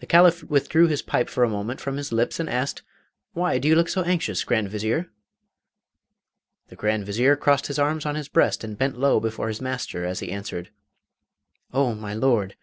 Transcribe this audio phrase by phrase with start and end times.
[0.00, 2.82] The Caliph withdrew his pipe for a moment from his lips and asked,
[3.32, 5.08] 'Why do you look so anxious, Grand Vizier?'
[6.68, 10.04] The Grand Vizier crossed his arms on his breast and bent low before his master
[10.04, 10.68] as he answered:
[11.72, 12.54] 'Oh, my Lord!